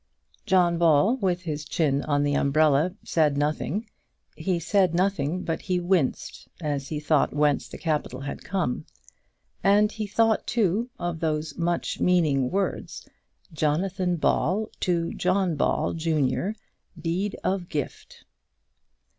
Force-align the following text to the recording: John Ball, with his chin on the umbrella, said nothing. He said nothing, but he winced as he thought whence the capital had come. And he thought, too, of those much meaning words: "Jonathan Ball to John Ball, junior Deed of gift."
John 0.47 0.79
Ball, 0.79 1.17
with 1.17 1.43
his 1.43 1.63
chin 1.63 2.01
on 2.01 2.23
the 2.23 2.33
umbrella, 2.33 2.95
said 3.03 3.37
nothing. 3.37 3.87
He 4.35 4.57
said 4.57 4.95
nothing, 4.95 5.43
but 5.43 5.61
he 5.61 5.79
winced 5.79 6.47
as 6.59 6.87
he 6.87 6.99
thought 6.99 7.35
whence 7.35 7.67
the 7.67 7.77
capital 7.77 8.21
had 8.21 8.43
come. 8.43 8.87
And 9.63 9.91
he 9.91 10.07
thought, 10.07 10.47
too, 10.47 10.89
of 10.97 11.19
those 11.19 11.55
much 11.55 11.99
meaning 11.99 12.49
words: 12.49 13.07
"Jonathan 13.53 14.15
Ball 14.15 14.71
to 14.79 15.13
John 15.13 15.55
Ball, 15.55 15.93
junior 15.93 16.55
Deed 16.99 17.37
of 17.43 17.69
gift." 17.69 18.23